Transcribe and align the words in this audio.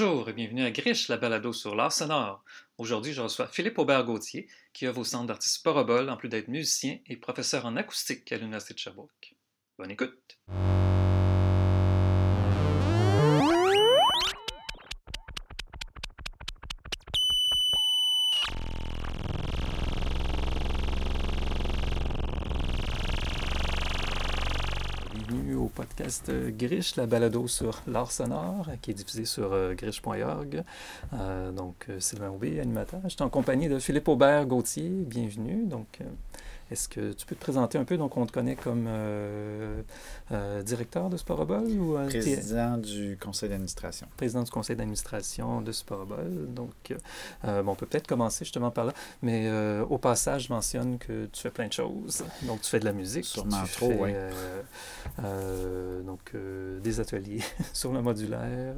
Bonjour 0.00 0.28
et 0.28 0.32
bienvenue 0.32 0.62
à 0.62 0.70
Griche, 0.70 1.08
la 1.08 1.16
balado 1.16 1.52
sur 1.52 1.74
l'art 1.74 1.90
sonore. 1.90 2.44
Aujourd'hui, 2.78 3.12
je 3.12 3.20
reçois 3.20 3.48
Philippe 3.48 3.80
Aubert-Gauthier, 3.80 4.46
qui 4.72 4.86
œuvre 4.86 5.00
au 5.00 5.04
Centre 5.04 5.26
d'artistes 5.26 5.56
Sporobol, 5.56 6.08
en 6.08 6.16
plus 6.16 6.28
d'être 6.28 6.46
musicien 6.46 6.98
et 7.06 7.16
professeur 7.16 7.66
en 7.66 7.74
acoustique 7.74 8.30
à 8.30 8.36
l'Université 8.36 8.74
de 8.74 8.78
Sherbrooke. 8.78 9.34
Bonne 9.76 9.90
écoute! 9.90 10.38
Podcast 26.08 26.32
Griche, 26.56 26.96
la 26.96 27.04
balado 27.04 27.46
sur 27.48 27.82
l'art 27.86 28.10
sonore, 28.10 28.66
qui 28.80 28.92
est 28.92 28.94
diffusé 28.94 29.26
sur 29.26 29.52
euh, 29.52 29.74
griche.org. 29.74 30.64
Euh, 31.12 31.52
donc, 31.52 31.84
euh, 31.90 32.00
Sylvain 32.00 32.30
Aubé, 32.30 32.60
animateur. 32.60 33.00
Je 33.04 33.10
suis 33.10 33.22
en 33.22 33.28
compagnie 33.28 33.68
de 33.68 33.78
Philippe 33.78 34.08
Aubert-Gauthier. 34.08 34.88
Bienvenue. 34.88 35.66
Donc, 35.66 35.98
euh, 36.00 36.04
est-ce 36.70 36.88
que 36.88 37.12
tu 37.12 37.24
peux 37.26 37.34
te 37.34 37.40
présenter 37.40 37.78
un 37.78 37.84
peu? 37.84 37.96
Donc, 37.96 38.16
on 38.16 38.26
te 38.26 38.32
connaît 38.32 38.56
comme 38.56 38.84
euh, 38.88 39.80
euh, 40.32 40.62
directeur 40.62 41.08
de 41.08 41.16
Sporobol 41.16 41.64
ou 41.78 41.96
euh, 41.96 42.06
Président 42.08 42.76
du 42.76 43.16
conseil 43.20 43.48
d'administration. 43.48 44.06
président 44.16 44.42
du 44.42 44.50
conseil 44.50 44.76
d'administration 44.76 45.60
de 45.62 45.72
Sporobol. 45.72 46.46
Donc, 46.54 46.94
euh, 47.44 47.62
bon, 47.62 47.72
on 47.72 47.74
peut 47.74 47.86
peut-être 47.86 48.06
commencer 48.06 48.44
justement 48.44 48.70
par 48.70 48.84
là. 48.84 48.92
Mais 49.22 49.50
au 49.88 49.98
passage, 49.98 50.44
je 50.48 50.52
mentionne 50.52 50.98
que 50.98 51.26
tu 51.26 51.40
fais 51.42 51.50
plein 51.50 51.68
de 51.68 51.72
choses. 51.72 52.22
Donc, 52.42 52.60
tu 52.62 52.68
fais 52.70 52.80
de 52.80 52.84
la 52.84 52.92
musique. 52.92 53.24
Sûrement 53.24 53.62
tu 53.64 53.72
trop, 53.72 53.88
fais, 54.04 54.30
euh, 55.24 56.02
donc, 56.02 56.32
des 56.82 57.00
ateliers 57.00 57.42
sur 57.72 57.92
le 57.92 58.02
modulaire. 58.02 58.74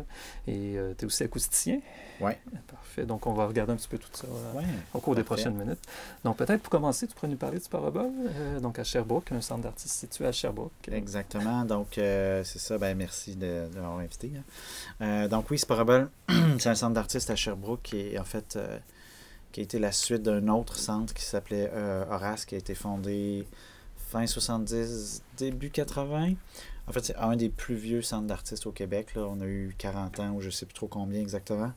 Et 0.46 0.76
tu 0.98 1.04
es 1.04 1.06
aussi 1.06 1.22
acousticien. 1.24 1.80
Ouais. 2.20 2.38
Parfait. 2.70 3.06
Donc, 3.06 3.26
on 3.26 3.32
va 3.32 3.46
regarder 3.46 3.72
un 3.72 3.76
petit 3.76 3.88
peu 3.88 3.98
tout 3.98 4.08
ça 4.12 4.26
Ouais. 4.54 4.64
au 4.94 5.00
cours 5.00 5.14
des 5.14 5.22
prochaines 5.22 5.54
minutes. 5.56 5.80
Donc, 6.24 6.36
peut-être 6.36 6.60
pour 6.62 6.70
commencer, 6.70 7.06
tu 7.06 7.14
pourrais 7.14 7.28
nous 7.28 7.36
parler 7.36 7.58
du 7.58 7.64
Sporobol, 7.64 7.79
euh, 7.84 8.60
donc 8.60 8.78
à 8.78 8.84
Sherbrooke, 8.84 9.32
un 9.32 9.40
centre 9.40 9.62
d'artistes 9.62 9.94
situé 9.94 10.26
à 10.26 10.32
Sherbrooke. 10.32 10.72
Exactement. 10.90 11.64
Donc, 11.64 11.98
euh, 11.98 12.42
c'est 12.44 12.58
ça. 12.58 12.78
Ben, 12.78 12.96
merci 12.96 13.36
de, 13.36 13.68
m'avoir 13.74 13.98
invité. 13.98 14.32
hein. 14.36 14.42
Euh, 15.02 15.28
donc, 15.28 15.50
oui, 15.50 15.58
Sporable, 15.58 16.10
c'est 16.58 16.68
un 16.68 16.74
centre 16.74 16.94
d'artistes 16.94 17.30
à 17.30 17.36
Sherbrooke 17.36 17.82
qui 17.82 17.98
est 18.00 18.18
en 18.18 18.24
fait 18.24 18.58
qui 19.52 19.60
a 19.60 19.62
été 19.64 19.78
la 19.80 19.90
suite 19.90 20.22
d'un 20.22 20.46
autre 20.48 20.76
centre 20.76 21.12
qui 21.12 21.24
s'appelait 21.24 21.70
Horace, 22.08 22.44
qui 22.44 22.54
a 22.54 22.58
été 22.58 22.74
fondé 22.74 23.46
fin 24.10 24.26
70, 24.26 25.22
début 25.36 25.70
80. 25.70 26.34
En 26.86 26.92
fait, 26.92 27.04
c'est 27.04 27.16
un 27.16 27.36
des 27.36 27.48
plus 27.48 27.76
vieux 27.76 28.02
centres 28.02 28.26
d'artistes 28.26 28.66
au 28.66 28.72
Québec. 28.72 29.08
On 29.16 29.40
a 29.40 29.46
eu 29.46 29.74
40 29.78 30.20
ans 30.20 30.32
ou 30.32 30.40
je 30.40 30.50
sais 30.50 30.66
plus 30.66 30.74
trop 30.74 30.88
combien 30.88 31.20
exactement. 31.20 31.72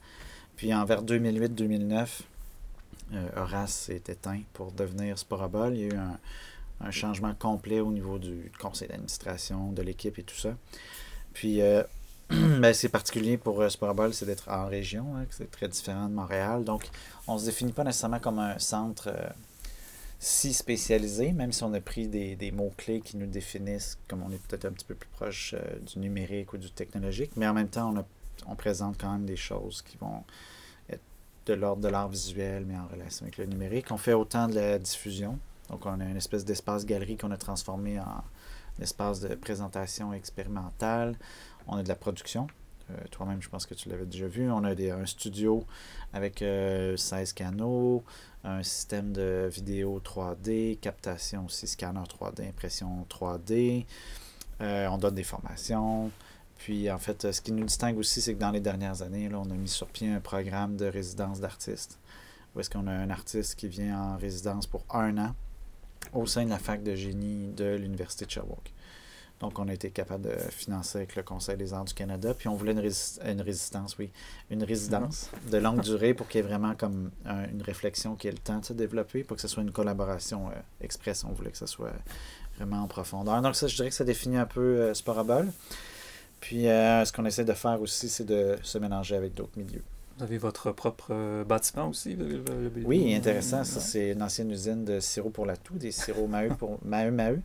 Puis 0.56 0.74
en 0.74 0.86
vers 0.86 1.04
2008-2009, 1.04 1.94
euh, 1.94 2.06
Horace 3.36 3.74
s'est 3.74 4.04
éteint 4.08 4.42
pour 4.54 4.72
devenir 4.72 5.18
Sporable. 5.18 5.76
Il 5.76 5.80
y 5.80 5.84
a 5.86 5.88
eu 5.88 5.98
un, 5.98 6.20
changement 6.92 7.34
complet 7.34 7.80
au 7.80 7.92
niveau 7.92 8.20
du 8.20 8.52
conseil 8.60 8.90
d'administration, 8.90 9.72
de 9.72 9.82
l'équipe 9.82 10.20
et 10.20 10.24
tout 10.24 10.36
ça. 10.36 10.58
Puis, 11.34 11.62
euh, 11.62 11.82
ben, 12.30 12.74
c'est 12.74 12.90
particulier 12.90 13.38
pour 13.38 13.62
euh, 13.62 13.70
Sporable, 13.70 14.14
c'est 14.14 14.26
d'être 14.26 14.50
en 14.50 14.68
région, 14.68 15.16
hein, 15.16 15.26
c'est 15.30 15.50
très 15.50 15.68
différent 15.68 16.10
de 16.10 16.14
Montréal. 16.14 16.64
Donc, 16.64 16.90
on 17.28 17.36
ne 17.36 17.40
se 17.40 17.46
définit 17.46 17.72
pas 17.72 17.84
nécessairement 17.84 18.20
comme 18.20 18.40
un 18.40 18.60
centre 18.60 19.10
euh, 19.10 19.30
si 20.20 20.54
spécialisé, 20.54 21.34
même 21.34 21.52
si 21.52 21.64
on 21.64 21.74
a 21.74 21.82
pris 21.82 22.08
des, 22.08 22.52
mots-clés 22.52 23.02
qui 23.02 23.18
nous 23.18 23.26
définissent, 23.26 23.98
comme 24.08 24.24
on 24.24 24.32
est 24.32 24.42
peut-être 24.48 24.66
un 24.66 24.72
petit 24.72 24.86
peu 24.86 24.96
plus 24.96 25.10
proche 25.10 25.54
euh, 25.54 25.80
du 25.82 26.00
numérique 26.00 26.54
ou 26.54 26.58
du 26.58 26.72
technologique, 26.72 27.32
mais 27.36 27.46
en 27.46 27.54
même 27.54 27.68
temps, 27.68 27.94
on, 28.48 28.56
présente 28.56 28.98
quand 28.98 29.12
même 29.12 29.26
des 29.26 29.36
choses 29.36 29.82
qui 29.82 29.98
vont 29.98 30.24
de 31.46 31.54
l'ordre 31.54 31.82
de 31.82 31.88
l'art 31.90 32.08
visuel, 32.10 32.66
mais 32.66 32.76
en 32.78 32.88
relation 32.88 33.26
avec 33.26 33.38
le 33.38 33.46
numérique. 33.46 33.92
On 33.92 33.98
fait 33.98 34.14
autant 34.14 34.48
de 34.48 34.56
la 34.56 34.80
diffusion, 34.80 35.38
donc 35.70 35.86
on 35.86 36.00
a 36.00 36.06
une 36.06 36.18
espèce 36.18 36.46
d'espace 36.46 36.86
galerie 36.86 37.18
qu'on 37.18 37.32
a 37.32 37.38
transformé 37.38 38.00
en 38.00 38.24
espace 38.82 39.20
de 39.20 39.36
présentation 39.36 40.14
expérimentale. 40.14 41.16
On 41.68 41.78
a 41.78 41.84
de 41.84 41.88
la 41.90 41.96
production. 41.96 42.48
Euh, 42.92 42.96
Toi-même, 43.12 43.42
je 43.42 43.50
pense 43.50 43.66
que 43.66 43.74
tu 43.74 43.88
l'avais 43.90 44.06
déjà 44.06 44.28
vu. 44.28 44.50
On 44.52 44.64
a 44.64 44.76
des- 44.76 44.92
un 44.92 45.06
studio 45.06 45.64
avec 46.12 46.42
euh, 46.42 46.98
16 46.98 47.32
canaux, 47.34 48.04
un 48.44 48.62
système 48.64 49.14
de 49.14 49.50
vidéo 49.52 50.02
3D, 50.04 50.78
captation 50.82 51.46
aussi, 51.46 51.68
scanner 51.68 52.02
3D, 52.08 52.48
impression 52.50 53.06
3D. 53.10 53.86
Euh, 54.62 54.88
on 54.88 54.98
donne 54.98 55.16
des 55.16 55.24
formations. 55.24 56.12
Puis, 56.64 56.90
en 56.90 56.98
fait, 56.98 57.30
ce 57.34 57.42
qui 57.42 57.52
nous 57.52 57.66
distingue 57.66 57.98
aussi, 57.98 58.22
c'est 58.22 58.36
que 58.36 58.40
dans 58.40 58.52
les 58.52 58.62
dernières 58.62 59.02
années, 59.02 59.28
là, 59.28 59.38
on 59.40 59.50
a 59.52 59.54
mis 59.54 59.68
sur 59.68 59.88
pied 59.88 60.10
un 60.10 60.22
programme 60.22 60.78
de 60.78 60.86
résidence 60.86 61.42
d'artistes. 61.42 62.00
Où 62.56 62.62
est-ce 62.62 62.70
qu'on 62.70 62.88
a 62.88 62.92
un 62.92 63.10
artiste 63.10 63.56
qui 63.56 63.68
vient 63.68 64.00
en 64.00 64.18
résidence 64.18 64.66
pour 64.66 64.86
un 64.90 65.18
an 65.18 65.36
au 66.14 66.26
sein 66.26 66.46
de 66.46 66.50
la 66.50 66.60
fac 66.60 66.82
de 66.82 66.96
génie 66.96 67.48
de 67.52 67.76
l'Université 67.76 68.26
de 68.26 68.32
Sherbrooke. 68.32 68.72
Donc, 69.42 69.60
on 69.60 69.68
a 69.68 69.74
été 69.74 69.90
capable 69.90 70.24
de 70.30 70.38
financer 70.52 71.00
avec 71.00 71.18
le 71.18 71.24
Conseil 71.24 71.58
des 71.58 71.74
arts 71.74 71.84
du 71.84 71.94
Canada. 71.94 72.34
Puis, 72.34 72.48
on 72.48 72.56
voulait 72.56 72.72
une, 72.72 72.80
une 73.30 73.42
résistance, 73.42 73.98
oui, 73.98 74.10
une 74.50 74.64
résidence 74.64 75.32
de 75.52 75.58
longue 75.58 75.82
durée 75.82 76.14
pour 76.14 76.30
qu'il 76.30 76.40
y 76.40 76.44
ait 76.46 76.48
vraiment 76.48 76.76
comme 76.76 77.12
un- 77.26 77.50
une 77.50 77.62
réflexion 77.62 78.16
qui 78.16 78.30
ait 78.30 78.32
le 78.32 78.38
temps 78.38 78.60
de 78.60 78.66
se 78.66 78.72
développer, 78.74 79.26
pour 79.26 79.36
que 79.36 79.42
ce 79.42 79.50
soit 79.50 79.64
une 79.64 79.72
collaboration 79.74 80.48
euh, 80.50 80.54
express. 80.80 81.26
On 81.26 81.34
voulait 81.34 81.52
que 81.52 81.58
ce 81.58 81.66
soit 81.66 81.92
vraiment 82.58 82.84
en 82.84 82.88
profondeur. 82.88 83.42
Donc, 83.42 83.58
ça, 83.58 83.68
je 83.68 83.76
dirais 83.76 83.90
que 83.90 83.96
ça 83.96 84.06
définit 84.06 84.38
un 84.38 84.46
peu 84.46 84.62
euh, 84.62 84.94
Sporable. 84.94 85.52
Puis, 86.44 86.68
euh, 86.68 87.06
ce 87.06 87.14
qu'on 87.14 87.24
essaie 87.24 87.46
de 87.46 87.54
faire 87.54 87.82
aussi, 87.82 88.10
c'est 88.10 88.26
de 88.26 88.58
se 88.64 88.78
mélanger 88.78 89.16
avec 89.16 89.34
d'autres 89.34 89.58
milieux. 89.58 89.82
Vous 90.18 90.24
avez 90.26 90.38
votre 90.38 90.74
propre 90.74 91.08
euh, 91.12 91.46
bâtiment 91.46 91.88
aussi? 91.88 92.16
vous 92.16 92.24
avez 92.24 92.34
le- 92.34 92.70
le- 92.70 92.86
Oui, 92.86 93.16
intéressant. 93.16 93.64
Ça, 93.64 93.80
c'est 93.80 94.10
une 94.12 94.22
ancienne 94.22 94.52
usine 94.52 94.84
de 94.84 95.00
sirop 95.00 95.30
pour 95.30 95.46
la 95.46 95.56
toux, 95.56 95.76
des 95.78 95.92
sirops 95.94 96.28
Maheu 96.28 96.50
pour 96.50 96.80
Maheu 96.86 97.12
Maheu, 97.12 97.40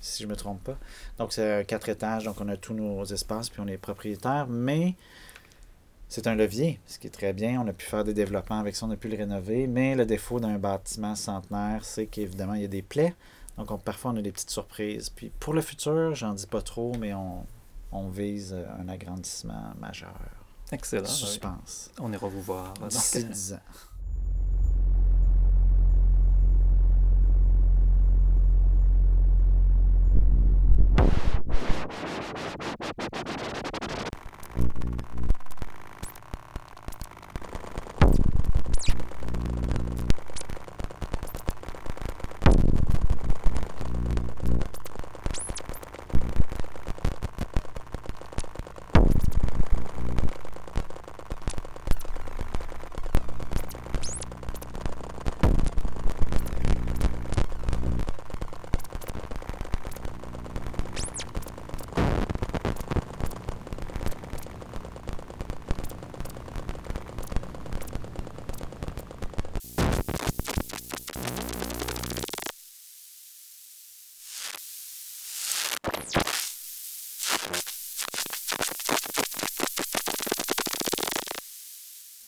si 0.00 0.22
je 0.22 0.28
me 0.28 0.36
trompe 0.36 0.62
pas. 0.62 0.78
Donc, 1.18 1.32
c'est 1.32 1.66
quatre 1.66 1.88
étages, 1.88 2.24
donc 2.24 2.40
on 2.40 2.48
a 2.48 2.56
tous 2.56 2.74
nos 2.74 3.04
espaces, 3.04 3.50
puis 3.50 3.60
on 3.60 3.66
est 3.66 3.76
propriétaire, 3.76 4.46
mais 4.48 4.94
c'est 6.08 6.28
un 6.28 6.36
levier, 6.36 6.78
ce 6.86 7.00
qui 7.00 7.08
est 7.08 7.10
très 7.10 7.32
bien. 7.32 7.60
On 7.60 7.66
a 7.66 7.72
pu 7.72 7.84
faire 7.86 8.04
des 8.04 8.14
développements 8.14 8.60
avec 8.60 8.76
ça, 8.76 8.86
on 8.86 8.90
a 8.92 8.96
pu 8.96 9.08
le 9.08 9.16
rénover, 9.16 9.66
mais 9.66 9.96
le 9.96 10.06
défaut 10.06 10.38
d'un 10.38 10.58
bâtiment 10.58 11.16
centenaire, 11.16 11.84
c'est 11.84 12.06
qu'évidemment, 12.06 12.54
il 12.54 12.62
y 12.62 12.66
a 12.66 12.68
des 12.68 12.82
plaies. 12.82 13.14
Donc, 13.58 13.70
on- 13.72 13.78
parfois, 13.78 14.12
on 14.12 14.16
a 14.16 14.22
des 14.22 14.30
petites 14.32 14.50
surprises. 14.50 15.10
Puis, 15.10 15.32
pour 15.40 15.54
le 15.54 15.60
futur, 15.60 16.14
j'en 16.14 16.32
dis 16.34 16.46
pas 16.46 16.62
trop, 16.62 16.92
mais 17.00 17.12
on, 17.14 17.44
on 17.94 18.08
vise 18.08 18.52
euh, 18.52 18.66
un 18.78 18.88
agrandissement 18.88 19.72
majeur. 19.78 20.14
Excellent. 20.72 21.06
Suspense. 21.06 21.90
On 22.00 22.12
ira 22.12 22.26
vous 22.28 22.42
voir. 22.42 22.74
D'ici 22.88 23.24
10 23.24 23.52
ans. 23.54 23.58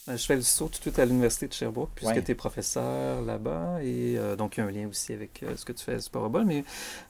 Je 0.09 0.17
fais 0.25 0.37
le 0.37 0.43
saut 0.43 0.67
tout 0.67 0.77
de 0.79 0.83
suite 0.83 0.99
à 1.01 1.05
l'Université 1.05 1.49
de 1.49 1.53
Sherbrooke, 1.53 1.91
puisque 1.97 2.15
Ouais. 2.15 2.23
tu 2.23 2.31
es 2.31 2.35
professeur 2.37 3.23
là-bas, 3.23 3.83
et 3.83 4.17
euh, 4.17 4.37
donc 4.37 4.57
il 4.57 4.61
y 4.61 4.63
a 4.63 4.67
un 4.67 4.71
lien 4.71 4.87
aussi 4.89 5.13
avec 5.13 5.43
euh, 5.43 5.57
ce 5.57 5.65
que 5.65 5.73
tu 5.73 5.83
fais 5.85 5.95
à 5.95 6.01
Sporobol. 6.01 6.45
Mais 6.45 6.65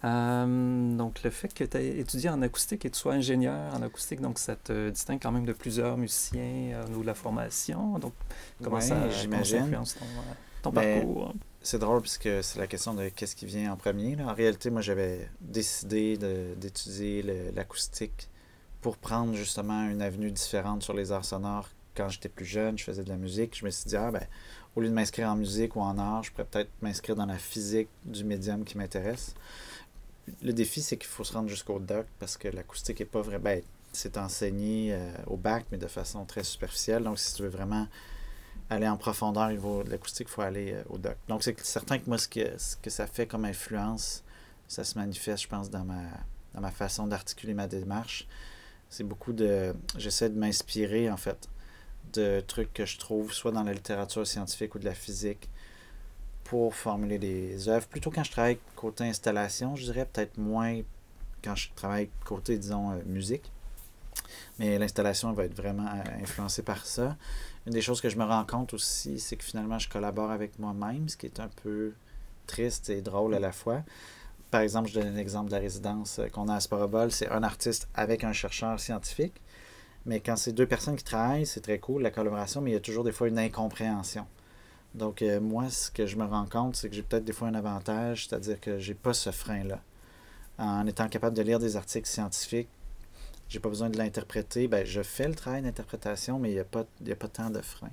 euh, 0.05 0.97
donc 0.97 1.23
le 1.23 1.29
fait 1.31 1.53
que 1.53 1.65
tu 1.65 1.77
aies 1.77 1.99
étudié 1.99 2.31
en 2.31 2.41
acoustique 2.41 2.87
et 2.87 2.89
que 2.91 2.95
tu 2.95 3.01
sois 3.01 3.13
ingénieur 3.13 3.75
en 3.75 3.83
acoustique, 3.83 4.23
donc 4.23 4.39
ça 4.39 4.57
te 4.57 4.89
distingue 4.89 5.21
quand 5.21 5.31
même 5.33 5.45
de 5.45 5.53
plusieurs 5.53 5.99
musiciens 5.99 6.41
euh, 6.73 6.85
au 6.85 6.89
niveau 6.89 7.01
de 7.03 7.07
la 7.07 7.15
formation. 7.15 7.99
Donc 7.99 8.15
comment 8.63 8.77
Ouais, 8.77 8.83
ça, 8.83 9.11
j'imagine. 9.11 9.59
influence 9.65 9.95
ton, 9.97 10.05
euh, 10.07 10.33
ton 10.63 10.71
Ben, 10.71 11.01
parcours? 11.03 11.35
C'est 11.61 11.79
drôle 11.79 12.01
puisque 12.01 12.31
c'est 12.43 12.59
la 12.59 12.67
question 12.67 12.95
de 12.95 13.09
qu'est-ce 13.11 13.37
qui 13.37 13.45
vient 13.45 13.73
en 13.73 13.77
premier. 13.77 14.17
là. 14.17 14.29
En 14.29 14.35
réalité, 14.35 14.71
moi, 14.71 14.81
j'avais 14.81 15.29
décidé 15.41 16.17
d'étudier 16.57 17.23
l'acoustique 17.55 18.31
pour 18.81 18.97
prendre 18.97 19.35
justement 19.35 19.87
une 19.89 20.01
avenue 20.01 20.31
différente 20.31 20.83
sur 20.85 20.95
les 20.95 21.11
arts 21.13 21.25
sonores 21.25 21.69
quand 21.97 22.09
j'étais 22.09 22.29
plus 22.29 22.45
jeune, 22.45 22.79
je 22.79 22.85
faisais 22.85 23.03
de 23.03 23.09
la 23.09 23.17
musique. 23.17 23.57
Je 23.57 23.65
me 23.65 23.71
suis 23.71 23.89
dit, 23.89 23.97
ah, 23.97 24.11
ben, 24.11 24.27
au 24.75 24.81
lieu 24.81 24.89
de 24.89 24.95
m'inscrire 24.95 25.29
en 25.29 25.37
musique 25.37 25.77
ou 25.77 25.81
en 25.81 25.99
art, 25.99 26.23
je 26.23 26.31
pourrais 26.31 26.45
peut-être 26.45 26.71
m'inscrire 26.83 27.17
dans 27.17 27.27
la 27.27 27.39
physique 27.39 27.89
du 28.05 28.25
médium 28.25 28.65
qui 28.65 28.77
m'intéresse. 28.77 29.35
Le 30.43 30.53
défi, 30.53 30.83
c'est 30.83 30.97
qu'il 30.97 31.09
faut 31.09 31.25
se 31.25 31.33
rendre 31.33 31.49
jusqu'au 31.49 31.79
doc 31.79 32.07
parce 32.19 32.37
que 32.37 32.49
l'acoustique 32.49 33.01
n'est 33.01 33.07
pas 33.07 33.23
vrai. 33.23 33.39
Ben, 33.39 33.63
c'est 33.93 34.19
enseigné 34.19 34.93
euh, 34.93 35.13
au 35.27 35.37
bac, 35.37 35.65
mais 35.73 35.79
de 35.79 35.87
façon 35.87 36.25
très 36.25 36.45
superficielle. 36.45 37.05
Donc, 37.05 37.19
si 37.19 37.35
tu 37.35 37.43
veux 37.43 37.49
vraiment 37.49 37.87
aller 38.69 38.89
en 38.89 38.97
profondeur 38.97 39.49
au 39.49 39.53
niveau 39.53 39.83
de 39.83 39.91
l'acoustique, 39.91 40.29
il 40.29 40.33
faut 40.33 40.43
aller 40.43 40.73
euh, 40.73 40.83
au 40.91 40.99
doc. 40.99 41.17
Donc, 41.29 41.43
c'est 41.43 41.59
certain 41.65 41.99
que 41.99 42.07
moi, 42.07 42.19
ce 42.19 42.29
que, 42.29 42.57
que 42.83 42.91
ça 42.91 43.07
fait 43.07 43.27
comme 43.27 43.45
influence, 43.45 44.23
ça 44.69 44.85
se 44.85 44.99
manifeste, 44.99 45.45
je 45.45 45.49
pense, 45.49 45.71
dans 45.71 45.85
ma, 45.85 46.03
dans 46.55 46.61
ma 46.61 46.71
façon 46.71 47.07
d'articuler 47.07 47.55
ma 47.55 47.67
démarche. 47.67 48.27
C'est 48.91 49.05
beaucoup 49.05 49.33
de. 49.33 49.75
J'essaie 49.97 50.29
de 50.29 50.39
m'inspirer, 50.39 51.11
en 51.11 51.17
fait, 51.17 51.49
de 52.13 52.41
trucs 52.41 52.73
que 52.73 52.87
je 52.87 52.99
trouve 52.99 53.33
soit 53.33 53.53
dans 53.53 53.63
la 53.63 53.73
littérature 53.73 54.27
scientifique 54.27 54.75
ou 54.75 54.79
de 54.79 54.85
la 54.85 54.95
physique 54.95 55.49
pour 56.45 56.75
formuler 56.75 57.19
des 57.19 57.69
œuvres. 57.69 57.87
Plutôt 57.89 58.11
quand 58.11 58.25
je 58.25 58.31
travaille 58.31 58.59
côté 58.77 59.05
installation, 59.05 59.75
je 59.77 59.85
dirais 59.85 60.07
peut-être 60.11 60.39
moins 60.39 60.81
quand 61.43 61.55
je 61.57 61.69
travaille 61.75 62.09
côté, 62.25 62.59
disons, 62.59 62.93
euh, 62.93 63.03
musique. 63.07 63.53
Mais 64.59 64.79
l'installation 64.79 65.33
va 65.33 65.45
être 65.45 65.55
vraiment 65.55 65.87
euh, 65.87 66.23
influencée 66.23 66.63
par 66.63 66.85
ça. 66.87 67.17
Une 67.67 67.73
des 67.73 67.83
choses 67.83 68.01
que 68.01 68.09
je 68.09 68.17
me 68.17 68.25
rends 68.25 68.45
compte 68.45 68.75
aussi, 68.75 69.19
c'est 69.19 69.37
que 69.37 69.45
finalement, 69.45 69.79
je 69.79 69.89
collabore 69.89 70.31
avec 70.31 70.59
moi-même, 70.59 71.09
ce 71.09 71.17
qui 71.17 71.27
est 71.27 71.41
un 71.41 71.51
peu 71.63 71.93
triste 72.47 72.91
et 72.91 73.03
drôle 73.03 73.35
à 73.35 73.41
la 73.41 73.53
fois. 73.53 73.83
Par 74.51 74.61
exemple, 74.61 74.89
je 74.89 74.95
donne 75.01 75.09
un 75.09 75.17
exemple 75.17 75.49
de 75.49 75.57
la 75.57 75.61
résidence 75.61 76.19
euh, 76.19 76.29
qu'on 76.29 76.49
a 76.49 76.55
à 76.55 76.61
Sporobol. 76.61 77.11
C'est 77.11 77.29
un 77.29 77.43
artiste 77.43 77.89
avec 77.95 78.25
un 78.25 78.33
chercheur 78.33 78.79
scientifique. 78.79 79.35
Mais 80.07 80.21
quand 80.21 80.37
c'est 80.37 80.53
deux 80.53 80.67
personnes 80.67 80.97
qui 80.97 81.05
travaillent, 81.05 81.47
c'est 81.47 81.61
très 81.61 81.81
cool, 81.81 82.03
la 82.03 82.13
collaboration, 82.13 82.61
mais 82.61 82.71
il 82.71 82.75
y 82.75 82.77
a 82.77 82.81
toujours 82.81 83.03
des 83.03 83.13
fois 83.13 83.27
une 83.29 83.39
incompréhension. 83.39 84.27
Donc, 84.95 85.21
euh, 85.21 85.41
moi, 85.41 85.69
ce 85.69 85.91
que 85.91 86.07
je 86.07 86.17
me 86.17 86.25
rends 86.25 86.47
compte, 86.47 86.77
c'est 86.77 86.89
que 86.89 86.95
j'ai 86.95 87.03
peut-être 87.03 87.25
des 87.25 87.33
fois 87.33 87.49
un 87.49 87.55
avantage, 87.55 88.29
c'est-à-dire 88.29 88.61
que 88.61 88.79
j'ai 88.79 88.95
pas 88.95 89.13
ce 89.13 89.31
frein-là. 89.31 89.81
En 90.59 90.87
étant 90.87 91.09
capable 91.09 91.37
de 91.37 91.43
lire 91.43 91.59
des 91.59 91.77
articles 91.77 92.09
scientifiques, 92.09 92.69
j'ai 93.49 93.61
pas 93.61 93.69
besoin 93.69 93.91
de 93.91 93.99
l'interpréter. 93.99 94.69
Ben, 94.69 94.87
je 94.87 95.03
fais 95.03 95.29
le 95.29 95.35
travail 95.35 95.63
d'interprétation, 95.63 96.39
mais 96.39 96.51
il 96.51 96.55
n'y 96.55 96.61
a, 96.61 96.65
pas, 96.65 96.85
a 97.09 97.15
pas 97.15 97.29
tant 97.29 97.51
de 97.51 97.61
frein. 97.61 97.91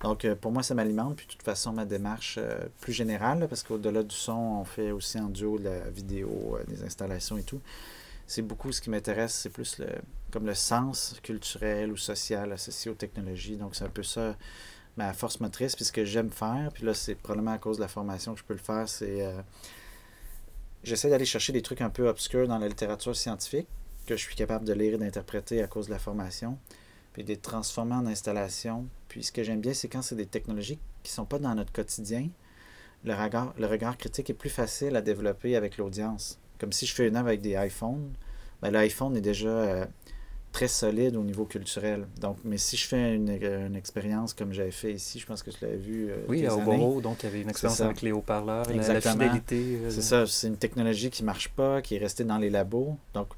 Donc, 0.00 0.24
euh, 0.24 0.34
pour 0.34 0.52
moi, 0.52 0.62
ça 0.62 0.74
m'alimente. 0.74 1.16
Puis, 1.16 1.26
de 1.26 1.32
toute 1.32 1.42
façon, 1.42 1.72
ma 1.72 1.84
démarche 1.84 2.36
euh, 2.38 2.58
plus 2.80 2.94
générale, 2.94 3.46
parce 3.48 3.62
qu'au-delà 3.62 4.02
du 4.02 4.16
son, 4.16 4.32
on 4.32 4.64
fait 4.64 4.92
aussi 4.92 5.20
en 5.20 5.28
duo 5.28 5.58
la 5.58 5.90
vidéo, 5.90 6.58
des 6.68 6.82
installations 6.84 7.36
et 7.36 7.42
tout. 7.42 7.60
C'est 8.30 8.42
beaucoup 8.42 8.70
ce 8.70 8.80
qui 8.80 8.90
m'intéresse, 8.90 9.34
c'est 9.34 9.50
plus 9.50 9.78
le, 9.78 9.88
comme 10.30 10.46
le 10.46 10.54
sens 10.54 11.16
culturel 11.20 11.90
ou 11.90 11.96
social 11.96 12.52
associé 12.52 12.88
aux 12.88 12.94
technologies. 12.94 13.56
Donc, 13.56 13.74
c'est 13.74 13.82
un 13.82 13.88
peu 13.88 14.04
ça 14.04 14.36
ma 14.96 15.12
force 15.12 15.40
motrice. 15.40 15.74
Puis, 15.74 15.84
ce 15.84 15.90
que 15.90 16.04
j'aime 16.04 16.30
faire, 16.30 16.70
puis 16.72 16.84
là, 16.84 16.94
c'est 16.94 17.16
probablement 17.16 17.50
à 17.50 17.58
cause 17.58 17.78
de 17.78 17.82
la 17.82 17.88
formation 17.88 18.34
que 18.34 18.38
je 18.38 18.44
peux 18.44 18.54
le 18.54 18.60
faire, 18.60 18.88
c'est. 18.88 19.34
J'essaie 20.84 21.10
d'aller 21.10 21.24
chercher 21.24 21.52
des 21.52 21.60
trucs 21.60 21.80
un 21.80 21.90
peu 21.90 22.06
obscurs 22.08 22.46
dans 22.46 22.58
la 22.58 22.68
littérature 22.68 23.16
scientifique 23.16 23.66
que 24.06 24.16
je 24.16 24.22
suis 24.22 24.36
capable 24.36 24.64
de 24.64 24.74
lire 24.74 24.94
et 24.94 24.98
d'interpréter 24.98 25.60
à 25.60 25.66
cause 25.66 25.86
de 25.86 25.90
la 25.90 25.98
formation, 25.98 26.56
puis 27.12 27.24
de 27.24 27.30
les 27.30 27.36
transformer 27.36 27.96
en 27.96 28.06
installation. 28.06 28.86
Puis 29.08 29.24
ce 29.24 29.32
que 29.32 29.42
j'aime 29.42 29.60
bien, 29.60 29.74
c'est 29.74 29.88
quand 29.88 30.02
c'est 30.02 30.14
des 30.14 30.26
technologies 30.26 30.78
qui 31.02 31.10
ne 31.10 31.14
sont 31.16 31.26
pas 31.26 31.40
dans 31.40 31.56
notre 31.56 31.72
quotidien, 31.72 32.28
le 33.02 33.12
regard, 33.12 33.54
le 33.58 33.66
regard 33.66 33.98
critique 33.98 34.30
est 34.30 34.34
plus 34.34 34.50
facile 34.50 34.94
à 34.94 35.02
développer 35.02 35.56
avec 35.56 35.78
l'audience. 35.78 36.38
Comme 36.60 36.72
si 36.72 36.86
je 36.86 36.94
fais 36.94 37.08
une 37.08 37.16
œuvre 37.16 37.28
avec 37.28 37.40
des 37.40 37.54
iPhones, 37.54 38.12
ben, 38.60 38.70
l'iPhone 38.70 39.16
est 39.16 39.22
déjà 39.22 39.48
euh, 39.48 39.86
très 40.52 40.68
solide 40.68 41.16
au 41.16 41.22
niveau 41.22 41.46
culturel. 41.46 42.06
Donc, 42.20 42.36
mais 42.44 42.58
si 42.58 42.76
je 42.76 42.86
fais 42.86 43.14
une, 43.14 43.30
une 43.30 43.76
expérience 43.76 44.34
comme 44.34 44.52
j'avais 44.52 44.70
fait 44.70 44.92
ici, 44.92 45.18
je 45.18 45.26
pense 45.26 45.42
que 45.42 45.50
tu 45.50 45.58
l'avais 45.62 45.76
vu. 45.76 46.10
Euh, 46.10 46.16
oui, 46.28 46.46
à 46.46 46.54
Oboro, 46.54 47.00
donc 47.00 47.22
il 47.22 47.26
y 47.26 47.28
avait 47.28 47.40
une 47.42 47.48
expérience 47.48 47.80
avec 47.80 48.02
les 48.02 48.12
haut-parleurs, 48.12 48.66
la, 48.70 49.00
fidélité. 49.00 49.80
Euh, 49.82 49.90
c'est 49.90 50.02
ça, 50.02 50.26
c'est 50.26 50.48
une 50.48 50.58
technologie 50.58 51.10
qui 51.10 51.22
ne 51.22 51.26
marche 51.26 51.48
pas, 51.48 51.80
qui 51.80 51.96
est 51.96 51.98
restée 51.98 52.24
dans 52.24 52.38
les 52.38 52.50
labos. 52.50 52.96
Donc, 53.14 53.28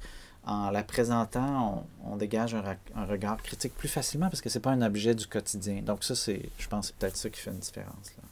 en 0.45 0.71
la 0.71 0.83
présentant, 0.83 1.87
on, 2.03 2.17
dégage 2.17 2.53
un, 2.53 3.05
regard 3.05 3.41
critique 3.41 3.73
plus 3.75 3.87
facilement 3.87 4.27
parce 4.27 4.41
que 4.41 4.49
c'est 4.49 4.59
pas 4.59 4.71
un 4.71 4.81
objet 4.81 5.15
du 5.15 5.25
quotidien. 5.25 5.81
Donc 5.81 6.03
ça, 6.03 6.15
c'est, 6.15 6.41
je 6.57 6.67
pense, 6.67 6.87
c'est 6.87 6.95
peut-être 6.97 7.15
ça 7.15 7.29
qui 7.29 7.39
fait 7.39 7.51
une 7.51 7.59
différence. 7.59 8.11
Là. 8.17 8.23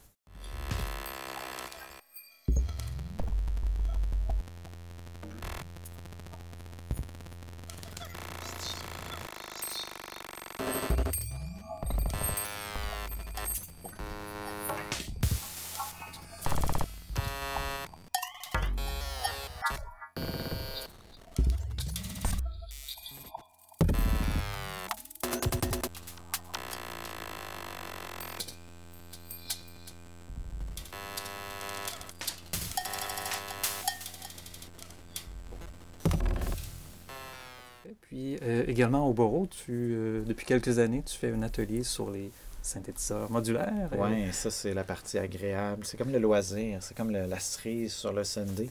Euh, 38.42 38.64
également 38.68 39.08
au 39.08 39.14
Boro, 39.14 39.48
tu, 39.48 39.72
euh, 39.72 40.24
depuis 40.24 40.46
quelques 40.46 40.80
années, 40.80 41.04
tu 41.06 41.18
fais 41.18 41.32
un 41.32 41.42
atelier 41.44 41.84
sur 41.84 42.10
les 42.10 42.32
synthétiseurs 42.62 43.32
modulaires. 43.32 43.90
Oui, 43.98 44.32
ça 44.32 44.52
c'est 44.52 44.74
la 44.74 44.84
partie 44.84 45.18
agréable. 45.18 45.86
C'est 45.86 45.98
comme 45.98 46.12
le 46.12 46.20
loisir, 46.20 46.82
c'est 46.82 46.96
comme 46.96 47.12
la 47.12 47.40
cerise 47.40 47.94
sur 47.94 48.14
le 48.14 48.24
Sunday. 48.24 48.70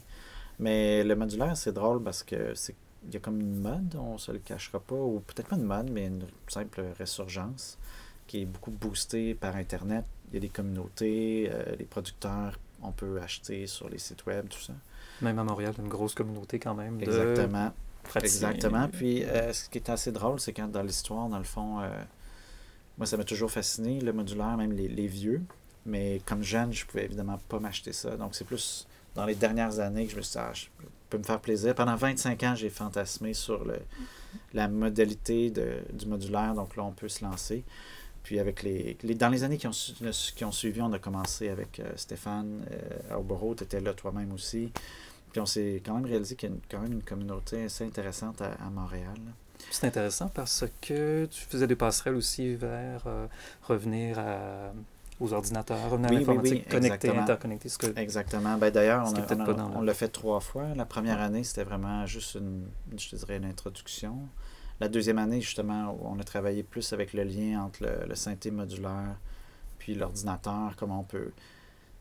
Mais 0.59 1.03
le 1.03 1.15
modulaire, 1.15 1.57
c'est 1.57 1.73
drôle 1.73 2.03
parce 2.03 2.23
que 2.23 2.53
c'est 2.55 2.75
il 3.07 3.13
y 3.13 3.17
a 3.17 3.19
comme 3.19 3.39
une 3.39 3.59
mode, 3.59 3.95
on 3.95 4.17
se 4.17 4.31
le 4.31 4.39
cachera 4.39 4.79
pas, 4.79 4.95
ou 4.95 5.21
peut-être 5.25 5.47
pas 5.47 5.55
une 5.55 5.63
mode, 5.63 5.89
mais 5.89 6.05
une 6.05 6.25
simple 6.47 6.83
résurgence 6.97 7.77
qui 8.27 8.41
est 8.41 8.45
beaucoup 8.45 8.71
boostée 8.71 9.33
par 9.33 9.55
Internet. 9.55 10.05
Il 10.29 10.35
y 10.35 10.37
a 10.37 10.39
des 10.41 10.49
communautés, 10.49 11.49
euh, 11.51 11.75
les 11.77 11.85
producteurs, 11.85 12.59
on 12.81 12.91
peut 12.91 13.19
acheter 13.21 13.67
sur 13.67 13.89
les 13.89 13.97
sites 13.97 14.25
web, 14.25 14.47
tout 14.47 14.59
ça. 14.59 14.73
Même 15.21 15.39
à 15.39 15.43
Montréal, 15.43 15.73
une 15.79 15.89
grosse 15.89 16.13
communauté 16.13 16.59
quand 16.59 16.73
même. 16.73 16.99
Exactement. 17.01 17.73
Exactement. 18.15 18.87
Puis 18.87 19.23
euh, 19.23 19.53
ce 19.53 19.69
qui 19.69 19.77
est 19.77 19.89
assez 19.89 20.11
drôle, 20.11 20.39
c'est 20.39 20.53
quand 20.53 20.67
dans 20.67 20.83
l'histoire, 20.83 21.29
dans 21.29 21.37
le 21.37 21.43
fond, 21.43 21.79
euh, 21.79 21.89
moi 22.97 23.05
ça 23.05 23.17
m'a 23.17 23.23
toujours 23.23 23.51
fasciné, 23.51 24.01
le 24.01 24.13
modulaire, 24.13 24.57
même 24.57 24.71
les, 24.73 25.07
vieux. 25.07 25.41
Mais 25.85 26.21
comme 26.25 26.43
jeune, 26.43 26.73
je 26.73 26.85
pouvais 26.85 27.05
évidemment 27.05 27.39
pas 27.49 27.59
m'acheter 27.59 27.93
ça. 27.93 28.15
Donc 28.17 28.35
c'est 28.35 28.45
plus 28.45 28.87
dans 29.15 29.25
les 29.25 29.35
dernières 29.35 29.79
années 29.79 30.05
que 30.05 30.11
je 30.11 30.17
me 30.17 30.21
suis 30.21 30.33
dit, 30.33 30.39
ah, 30.39 30.51
je 30.53 30.67
peux 31.09 31.17
me 31.17 31.23
faire 31.23 31.39
plaisir. 31.39 31.73
Pendant 31.75 31.95
25 31.95 32.43
ans, 32.43 32.55
j'ai 32.55 32.69
fantasmé 32.69 33.33
sur 33.33 33.65
le, 33.65 33.79
la 34.53 34.67
modalité 34.67 35.49
de, 35.49 35.79
du 35.93 36.05
modulaire. 36.05 36.53
Donc 36.53 36.75
là, 36.75 36.83
on 36.83 36.91
peut 36.91 37.09
se 37.09 37.23
lancer. 37.23 37.63
Puis 38.23 38.39
avec 38.39 38.61
les, 38.63 38.95
dans 39.15 39.29
les 39.29 39.43
années 39.43 39.57
qui 39.57 39.67
ont, 39.67 39.71
qui 40.35 40.45
ont 40.45 40.51
suivi, 40.51 40.81
on 40.81 40.93
a 40.93 40.99
commencé 40.99 41.49
avec 41.49 41.79
euh, 41.79 41.91
Stéphane 41.95 42.63
euh, 42.71 43.55
tu 43.55 43.63
étais 43.63 43.79
là 43.79 43.93
toi-même 43.93 44.31
aussi. 44.31 44.71
Puis 45.31 45.41
on 45.41 45.45
s'est 45.45 45.81
quand 45.85 45.95
même 45.95 46.05
réalisé 46.05 46.35
qu'il 46.35 46.49
y 46.49 46.53
a 46.53 46.55
quand 46.69 46.79
même 46.79 46.93
une 46.93 47.03
communauté 47.03 47.63
assez 47.63 47.85
intéressante 47.85 48.41
à, 48.41 48.69
Montréal. 48.69 49.17
C'est 49.69 49.87
intéressant 49.87 50.27
parce 50.27 50.65
que 50.81 51.25
tu 51.25 51.41
faisais 51.45 51.67
des 51.67 51.75
passerelles 51.75 52.15
aussi 52.15 52.55
vers 52.55 53.03
euh, 53.05 53.27
revenir 53.63 54.19
aux 55.19 55.33
ordinateurs, 55.33 55.89
revenir 55.89 56.09
à 56.09 56.13
l'informatique, 56.13 56.67
connecter, 56.67 57.09
interconnecter. 57.09 57.69
Ce 57.69 57.77
que, 57.77 57.97
exactement. 57.97 58.57
Ben, 58.57 58.71
D'ailleurs, 58.71 59.05
on, 59.07 59.77
on, 59.77 59.81
l'a 59.81 59.93
fait 59.93 60.07
trois 60.09 60.39
fois. 60.39 60.73
La 60.75 60.85
première 60.85 61.21
année, 61.21 61.43
c'était 61.43 61.63
vraiment 61.63 62.05
juste 62.05 62.35
une, 62.35 62.65
je 62.97 63.15
dirais, 63.15 63.37
une 63.37 63.45
introduction. 63.45 64.17
La 64.79 64.89
deuxième 64.89 65.19
année, 65.19 65.41
justement, 65.41 65.97
on 66.01 66.19
a 66.19 66.23
travaillé 66.23 66.63
plus 66.63 66.91
avec 66.91 67.13
le 67.13 67.23
lien 67.23 67.61
entre 67.61 67.83
le, 67.83 68.07
le 68.07 68.15
synthé 68.15 68.49
modulaire 68.49 69.15
puis 69.81 69.95
l'ordinateur, 69.95 70.75
comment 70.77 70.99
on 70.99 71.03
peut 71.03 71.31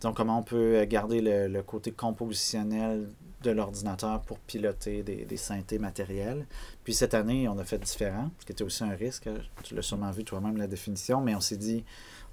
donc, 0.01 0.17
comment 0.17 0.39
on 0.39 0.43
peut 0.43 0.85
garder 0.85 1.21
le, 1.21 1.63
côté 1.63 1.93
compositionnel 1.93 3.09
de 3.43 3.51
l'ordinateur 3.51 4.21
pour 4.23 4.39
piloter 4.39 5.03
des, 5.03 5.25
des, 5.25 5.37
synthés 5.37 5.79
matériels. 5.79 6.47
Puis 6.85 6.93
cette 6.93 7.15
année, 7.15 7.49
on 7.49 7.59
a 7.59 7.65
fait 7.65 7.79
différent, 7.79 8.31
ce 8.39 8.47
qui 8.47 8.53
était 8.53 8.65
aussi 8.65 8.85
un 8.85 8.95
risque. 8.95 9.29
Tu 9.63 9.75
l'as 9.75 9.83
sûrement 9.83 10.11
vu 10.11 10.25
toi-même 10.25 10.57
la 10.57 10.67
définition, 10.67 11.21
mais 11.21 11.35
on 11.35 11.41
s'est 11.41 11.57
dit, 11.57 11.85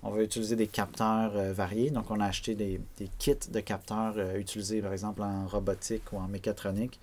on 0.04 0.12
va 0.12 0.22
utiliser 0.22 0.56
des 0.56 0.68
capteurs 0.68 1.36
euh, 1.36 1.54
variés. 1.54 1.92
Donc, 1.92 2.12
on 2.12 2.20
a 2.20 2.26
acheté 2.26 2.56
des, 2.56 2.80
kits 3.18 3.36
de 3.52 3.60
capteurs 3.60 4.16
euh, 4.18 4.38
utilisés, 4.38 4.82
par 4.82 4.94
exemple, 4.94 5.22
en 5.22 5.48
robotique 5.48 6.12
ou 6.14 6.18
en 6.18 6.28
mécatronique, 6.28 7.00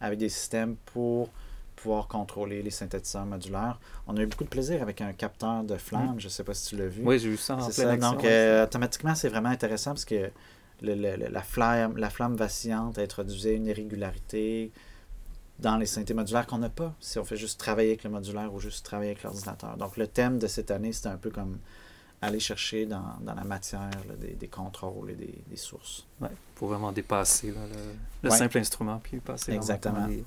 avec 0.00 0.18
des 0.18 0.28
systèmes 0.28 0.76
pour 0.86 1.30
pouvoir 1.80 2.08
contrôler 2.08 2.62
les 2.62 2.70
synthétiseurs 2.70 3.24
modulaires. 3.26 3.78
On 4.06 4.16
a 4.16 4.20
eu 4.22 4.26
beaucoup 4.26 4.44
de 4.44 4.48
plaisir 4.48 4.82
avec 4.82 5.00
un 5.00 5.12
capteur 5.12 5.64
de 5.64 5.76
flamme. 5.76 6.16
Mm. 6.16 6.20
Je 6.20 6.26
ne 6.26 6.30
sais 6.30 6.44
pas 6.44 6.54
si 6.54 6.68
tu 6.68 6.76
l'as 6.76 6.86
vu. 6.88 7.02
Oui, 7.04 7.18
j'ai 7.18 7.30
vu 7.30 7.36
ça 7.36 7.56
en 7.56 7.70
ça. 7.70 7.96
Donc, 7.96 8.24
euh, 8.24 8.64
automatiquement, 8.64 9.14
c'est 9.14 9.28
vraiment 9.28 9.48
intéressant 9.50 9.90
parce 9.92 10.04
que 10.04 10.30
le, 10.82 10.94
la, 11.28 11.42
flamme, 11.42 11.96
la 11.96 12.10
flamme 12.10 12.36
vacillante 12.36 12.98
introduisait 12.98 13.54
une 13.56 13.66
irrégularité. 13.66 14.70
dans 15.58 15.76
les 15.76 15.86
synthés 15.86 16.14
modulaires 16.14 16.46
qu'on 16.46 16.58
n'a 16.58 16.68
pas 16.70 16.94
si 17.00 17.18
on 17.18 17.24
fait 17.24 17.36
juste 17.36 17.58
travailler 17.58 17.88
avec 17.90 18.04
le 18.04 18.10
modulaire 18.10 18.54
ou 18.54 18.60
juste 18.60 18.84
travailler 18.86 19.10
avec 19.10 19.24
l'ordinateur. 19.24 19.76
Donc 19.76 19.96
le 19.96 20.06
thème 20.06 20.38
de 20.38 20.46
cette 20.46 20.70
année, 20.70 20.92
c'était 20.92 21.08
un 21.08 21.16
peu 21.16 21.30
comme 21.30 21.58
aller 22.22 22.38
chercher 22.40 22.86
dans, 22.86 23.16
dans 23.22 23.34
la 23.34 23.42
matière 23.44 23.90
là, 24.08 24.14
des, 24.20 24.34
des, 24.34 24.46
contrôles 24.48 25.10
et 25.10 25.14
des, 25.14 25.34
des 25.48 25.56
sources. 25.56 26.06
Ouais, 26.20 26.28
pour 26.56 26.68
vraiment 26.68 26.92
dépasser 26.92 27.50
là, 27.50 27.60
le, 27.74 27.80
le 28.22 28.30
Ouais. 28.30 28.36
simple 28.36 28.58
instrument, 28.58 29.00
puis 29.02 29.18
passer 29.18 29.52
Exactement. 29.52 30.00
dans 30.02 30.06
les- 30.06 30.24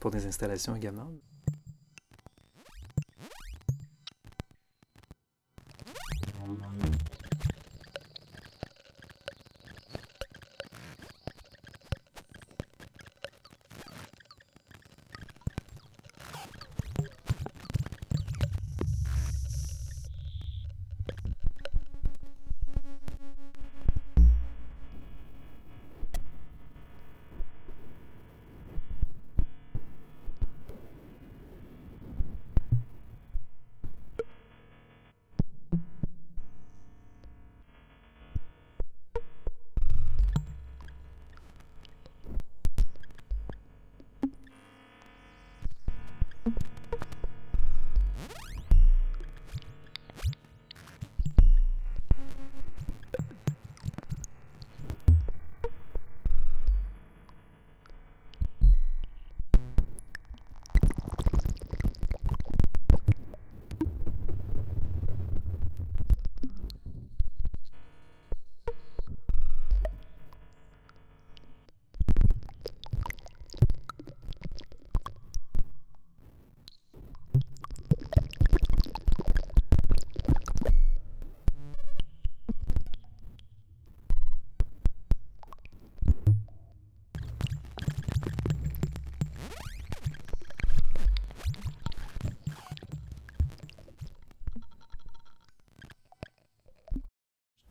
pour 0.00 0.10
des 0.10 0.26
installations 0.26 0.74
également. 0.74 1.10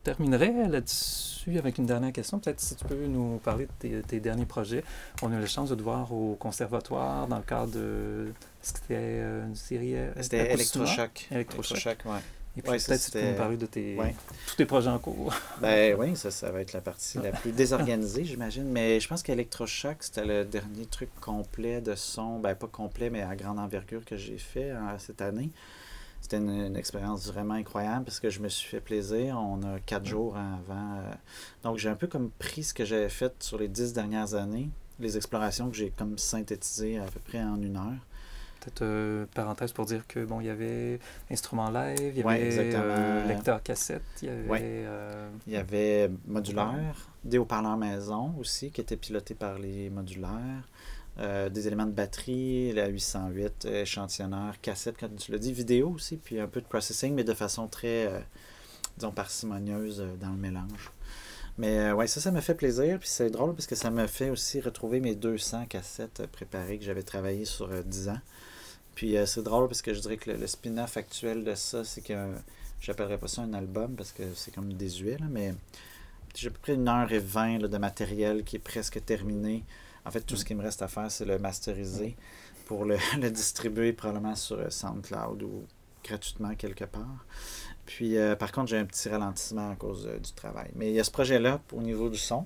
Terminerai 0.06 0.68
là-dessus 0.70 1.58
avec 1.58 1.78
une 1.78 1.86
dernière 1.86 2.14
question. 2.14 2.40
Peut-être 2.40 2.60
si 2.62 2.76
tu 2.76 2.86
peux 2.86 3.06
nous 3.08 3.38
parler 3.44 3.66
de 3.66 3.72
tes, 3.80 4.02
tes 4.02 4.20
derniers 4.20 4.46
projets. 4.46 4.84
On 5.22 5.32
a 5.34 5.36
eu 5.38 5.42
la 5.42 5.48
chance 5.48 5.70
de 5.70 5.76
te 5.76 5.82
voir 5.82 6.14
au 6.14 6.36
conservatoire 6.36 7.28
dans 7.28 7.38
le 7.38 7.44
cadre 7.44 7.72
de. 7.74 8.28
Est-ce 8.64 8.74
que 8.74 8.80
c'était 8.80 8.96
euh, 9.00 9.46
une 9.48 9.56
série 9.56 9.96
euh, 9.96 10.12
C'était 10.22 10.40
acoustique? 10.52 10.76
électrochoc. 10.78 11.28
Électrochoc. 11.32 11.98
ouais. 12.06 12.20
Et 12.58 12.62
puis 12.62 12.72
Ouais, 12.72 12.78
peut-être 12.78 13.02
si 13.02 13.12
tu 13.12 13.18
peux 13.18 13.28
nous 13.30 13.36
parler 13.36 13.58
de 13.58 13.66
tes, 13.66 13.98
Ouais. 13.98 14.16
tous 14.48 14.56
tes 14.56 14.66
projets 14.66 14.90
en 14.90 14.98
cours. 14.98 15.34
Ben 15.62 15.94
oui, 16.00 16.16
ça, 16.16 16.32
ça 16.32 16.52
va 16.52 16.62
être 16.62 16.72
la 16.72 16.80
partie 16.80 17.18
la 17.18 17.32
plus 17.32 17.52
désorganisée, 17.52 18.24
j'imagine. 18.24 18.64
Mais 18.70 19.02
je 19.02 19.08
pense 19.10 19.24
qu'Electrochoc, 19.24 19.98
c'était 20.00 20.24
le 20.24 20.46
dernier 20.46 20.86
truc 20.86 21.10
complet 21.20 21.82
de 21.82 21.96
son, 21.96 22.40
ben 22.40 22.56
pas 22.56 22.68
complet, 22.68 23.10
mais 23.10 23.24
à 23.24 23.36
grande 23.36 23.60
envergure 23.60 24.06
que 24.06 24.16
j'ai 24.16 24.38
fait 24.38 24.72
hein, 24.72 24.96
cette 25.00 25.22
année. 25.22 25.50
C'était 26.26 26.38
une, 26.38 26.50
une 26.50 26.76
expérience 26.76 27.28
vraiment 27.28 27.54
incroyable 27.54 28.06
parce 28.06 28.20
que 28.20 28.32
je 28.32 28.40
me 28.40 28.50
suis 28.50 28.68
fait 28.68 28.80
plaisir. 28.80 29.38
On 29.38 29.62
a 29.62 29.80
quatre 29.80 30.08
jours 30.08 30.36
avant. 30.36 30.96
euh, 30.98 31.12
donc 31.62 31.78
j'ai 31.78 31.88
un 31.88 31.96
peu 31.96 32.08
comme 32.08 32.32
pris 32.40 32.64
ce 32.64 32.74
que 32.74 32.84
j'avais 32.84 33.10
fait 33.10 33.32
sur 33.44 33.60
les 33.60 33.68
dix 33.68 33.94
dernières 33.94 34.34
années, 34.34 34.72
les 35.00 35.18
explorations 35.18 35.70
que 35.70 35.76
j'ai 35.76 35.92
comme 35.92 36.18
synthétisées 36.18 36.98
à 36.98 37.04
peu 37.04 37.20
près 37.20 37.44
en 37.44 37.62
une 37.62 37.78
heure. 37.78 38.02
Peut-être 38.60 38.82
euh, 38.82 39.26
parenthèse 39.36 39.72
pour 39.72 39.86
dire 39.86 40.08
que 40.08 40.26
bon, 40.26 40.42
il 40.42 40.48
y 40.48 40.50
avait 40.50 41.00
instrument 41.30 41.70
live, 41.70 42.14
il 42.16 42.22
y 42.22 42.24
Ouais, 42.24 42.42
avait 42.58 42.72
euh, 42.74 43.28
lecteur 43.28 43.62
cassette, 43.62 44.02
il 44.24 44.28
y 44.28 44.32
avait 44.32 44.50
Ouais. 44.50 44.62
euh, 44.64 45.30
Il 45.46 45.54
y 45.54 45.58
avait 45.58 46.10
modulaire, 46.26 47.08
des 47.24 47.38
haut-parleurs 47.38 47.78
maison 47.78 48.34
aussi, 48.40 48.72
qui 48.72 48.82
étaient 48.82 48.98
pilotés 48.98 49.36
par 49.36 49.60
les 49.60 49.92
modulaires, 49.92 50.68
euh, 51.20 51.50
des 51.50 51.68
éléments 51.68 51.86
de 51.86 51.92
batterie, 51.92 52.74
la 52.74 52.88
808, 52.88 53.66
euh, 53.66 53.82
échantillonneur, 53.84 54.60
cassette, 54.62 54.98
comme 54.98 55.16
tu 55.16 55.32
l'as 55.32 55.38
dit, 55.38 55.54
vidéo 55.54 55.92
aussi, 55.92 56.18
puis 56.18 56.40
un 56.40 56.48
peu 56.48 56.60
de 56.60 56.66
processing, 56.66 57.14
mais 57.14 57.24
de 57.24 57.34
façon 57.34 57.68
très, 57.68 58.08
euh, 58.08 58.20
disons, 58.98 59.12
parcimonieuse 59.12 60.04
dans 60.20 60.32
le 60.32 60.38
mélange. 60.38 60.92
Mais 61.58 61.94
ouais, 61.94 62.08
ça, 62.08 62.20
ça 62.20 62.32
me 62.32 62.42
fait 62.42 62.54
plaisir, 62.56 63.00
puis 63.00 63.08
c'est 63.08 63.30
drôle 63.30 63.54
parce 63.56 63.66
que 63.66 63.76
ça 63.76 63.90
me 63.90 64.08
fait 64.08 64.30
aussi 64.30 64.60
retrouver 64.60 65.00
mes 65.00 65.16
200 65.16 65.68
cassettes 65.68 66.28
préparées 66.34 66.78
que 66.78 66.84
j'avais 66.84 67.04
travaillé 67.04 67.46
sur 67.46 67.72
euh, 67.72 67.82
10 67.82 68.10
ans. 68.10 68.20
Puis 68.94 69.16
c'est 69.26 69.44
drôle 69.44 69.68
parce 69.68 69.82
que 69.82 69.94
je 69.94 70.00
dirais 70.00 70.16
que 70.18 70.32
le, 70.32 70.48
spin-off 70.48 70.96
actuel 70.96 71.44
de 71.44 71.54
ça, 71.56 71.84
c'est 71.84 72.02
que 72.02 72.14
j'appellerais 72.80 73.18
pas 73.18 73.28
ça 73.28 73.42
un 73.42 73.54
album 73.54 73.96
parce 73.96 74.14
que 74.14 74.24
c'est 74.36 74.54
comme 74.56 74.72
désuet, 74.72 75.18
là, 75.18 75.26
mais 75.30 75.54
j'ai 76.34 76.48
à 76.48 76.52
peu 76.52 76.60
près 76.60 76.74
une 76.76 76.88
heure 76.88 77.12
et 77.12 77.20
vingt 77.20 77.60
de 77.60 77.78
matériel 77.78 78.44
qui 78.46 78.56
est 78.56 78.60
presque 78.60 79.04
terminé. 79.06 79.66
En 80.06 80.12
fait, 80.12 80.22
tout 80.22 80.36
ce 80.36 80.46
qui 80.46 80.56
me 80.56 80.62
reste 80.62 80.82
à 80.82 80.88
faire, 80.88 81.10
c'est 81.12 81.26
le 81.26 81.38
masteriser 81.40 82.16
pour 82.66 82.86
le, 82.86 82.98
le 83.20 83.30
distribuer 83.32 83.94
probablement 83.94 84.36
sur 84.36 84.58
euh, 84.60 84.70
SoundCloud 84.70 85.44
ou 85.44 85.64
gratuitement 86.04 86.54
quelque 86.56 86.86
part. 86.86 87.26
Puis, 87.86 88.18
euh, 88.18 88.36
par 88.36 88.52
contre, 88.52 88.68
j'ai 88.70 88.78
un 88.78 88.86
petit 88.86 89.10
ralentissement 89.10 89.72
à 89.72 89.76
cause 89.76 90.08
euh, 90.08 90.18
du 90.20 90.32
travail. 90.34 90.70
Mais 90.76 90.90
il 90.90 90.96
y 90.96 91.00
a 91.00 91.04
ce 91.04 91.12
projet-là 91.12 91.62
au 91.74 91.82
niveau 91.82 92.10
du 92.10 92.18
son. 92.18 92.46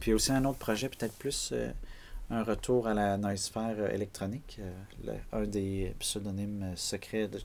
Puis, 0.00 0.08
il 0.08 0.10
y 0.10 0.12
a 0.12 0.16
aussi 0.16 0.32
un 0.32 0.44
autre 0.44 0.58
projet, 0.58 0.88
peut-être 0.88 1.14
plus 1.14 1.50
euh, 1.52 1.70
un 2.30 2.42
retour 2.42 2.86
à 2.88 2.94
la 2.94 3.16
noisephere 3.16 3.76
euh, 3.78 3.88
électronique, 3.90 4.60
le- 5.04 5.12
un 5.32 5.44
des 5.44 5.94
pseudonymes 6.00 6.72
secrets 6.76 7.28
de 7.28 7.40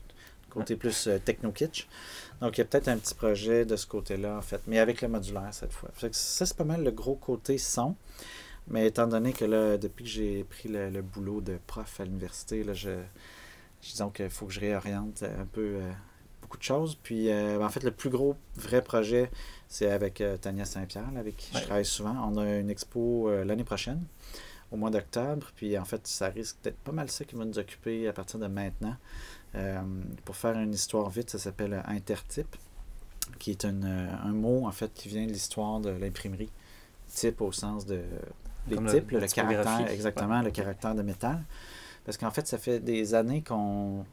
côté 0.48 0.74
plus 0.74 1.06
euh, 1.06 1.18
techno-kitsch. 1.18 1.86
Donc, 2.40 2.56
il 2.56 2.60
y 2.60 2.62
a 2.62 2.64
peut-être 2.64 2.88
un 2.88 2.96
petit 2.98 3.14
projet 3.14 3.64
de 3.64 3.76
ce 3.76 3.86
côté-là, 3.86 4.38
en 4.38 4.42
fait, 4.42 4.60
mais 4.66 4.78
avec 4.80 5.02
le 5.02 5.08
modulaire 5.08 5.50
cette 5.52 5.72
fois. 5.72 5.90
Fait 5.94 6.10
que 6.10 6.16
ça, 6.16 6.46
c'est 6.46 6.56
pas 6.56 6.64
mal 6.64 6.82
le 6.82 6.90
gros 6.90 7.14
côté 7.14 7.58
son. 7.58 7.94
Mais 8.68 8.86
étant 8.86 9.06
donné 9.06 9.32
que 9.32 9.44
là, 9.44 9.76
depuis 9.78 10.04
que 10.04 10.10
j'ai 10.10 10.44
pris 10.44 10.68
le, 10.68 10.90
le 10.90 11.02
boulot 11.02 11.40
de 11.40 11.58
prof 11.66 12.00
à 12.00 12.04
l'université, 12.04 12.62
là, 12.62 12.72
je, 12.72 12.90
je 13.82 13.90
disons 13.90 14.10
qu'il 14.10 14.30
faut 14.30 14.46
que 14.46 14.52
je 14.52 14.60
réoriente 14.60 15.22
un 15.24 15.44
peu 15.46 15.76
euh, 15.80 15.92
beaucoup 16.40 16.56
de 16.56 16.62
choses. 16.62 16.96
Puis, 17.02 17.30
euh, 17.30 17.60
en 17.60 17.68
fait, 17.68 17.82
le 17.82 17.90
plus 17.90 18.10
gros 18.10 18.36
vrai 18.56 18.82
projet, 18.82 19.30
c'est 19.68 19.90
avec 19.90 20.20
euh, 20.20 20.36
Tania 20.36 20.64
Saint-Pierre, 20.64 21.08
avec 21.16 21.36
qui 21.36 21.52
Ouais. 21.54 21.60
je 21.60 21.66
travaille 21.66 21.84
souvent. 21.84 22.14
On 22.30 22.36
a 22.38 22.58
une 22.58 22.70
expo 22.70 23.28
l'année 23.44 23.64
prochaine, 23.64 24.04
au 24.70 24.76
mois 24.76 24.90
d'octobre. 24.90 25.50
Puis, 25.56 25.76
en 25.76 25.84
fait, 25.84 26.06
ça 26.06 26.28
risque 26.28 26.58
d'être 26.62 26.78
pas 26.78 26.92
mal 26.92 27.10
ça 27.10 27.24
qui 27.24 27.34
va 27.34 27.44
nous 27.44 27.58
occuper 27.58 28.06
à 28.06 28.12
partir 28.12 28.38
de 28.38 28.46
maintenant. 28.46 28.96
Pour 30.24 30.36
faire 30.36 30.56
une 30.56 30.72
histoire 30.74 31.10
vite, 31.10 31.30
ça 31.30 31.38
s'appelle 31.40 31.82
Intertype, 31.88 32.54
qui 33.40 33.50
est 33.50 33.64
une, 33.64 33.84
un 33.84 34.32
mot, 34.32 34.64
en 34.66 34.70
fait, 34.72 34.92
qui 34.94 35.08
vient 35.08 35.26
de 35.26 35.32
l'histoire 35.32 35.80
de 35.80 35.90
l'imprimerie. 35.90 36.50
Type 37.08 37.40
au 37.40 37.50
sens 37.50 37.84
de 37.86 38.00
les 38.68 38.76
Comme 38.76 38.86
types, 38.86 39.10
le, 39.10 39.20
caractère, 39.26 39.90
exactement, 39.90 40.42
le 40.42 40.50
caractère 40.50 40.94
de 40.94 41.02
métal. 41.02 41.42
Parce 42.04 42.16
qu'en 42.16 42.30
fait, 42.30 42.46
ça 42.46 42.58
fait 42.58 42.80
des 42.80 43.14
années 43.14 43.42
qu'on 43.42 44.04